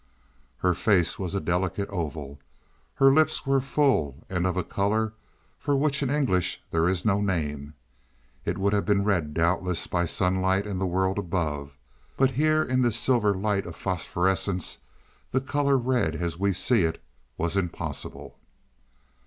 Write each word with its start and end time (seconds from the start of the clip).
Her 0.57 0.73
face 0.73 1.19
was 1.19 1.35
a 1.35 1.39
delicate 1.39 1.87
oval. 1.89 2.39
Her 2.95 3.11
lips 3.13 3.45
were 3.45 3.61
full 3.61 4.25
and 4.31 4.47
of 4.47 4.57
a 4.57 4.63
color 4.63 5.13
for 5.59 5.75
which 5.75 6.01
in 6.01 6.09
English 6.09 6.59
there 6.71 6.87
is 6.89 7.05
no 7.05 7.21
name. 7.21 7.75
It 8.43 8.57
would 8.57 8.73
have 8.73 8.83
been 8.83 9.03
red 9.03 9.35
doubtless 9.35 9.85
by 9.85 10.05
sunlight 10.05 10.65
in 10.65 10.79
the 10.79 10.87
world 10.87 11.19
above, 11.19 11.77
but 12.17 12.31
here 12.31 12.63
in 12.63 12.81
this 12.81 12.97
silver 12.97 13.35
light 13.35 13.67
of 13.67 13.75
phosphorescence, 13.75 14.79
the 15.29 15.39
color 15.39 15.77
red, 15.77 16.15
as 16.15 16.35
we 16.35 16.51
see 16.51 16.81
it, 16.83 16.99
was 17.37 17.55
impossible. 17.55 18.39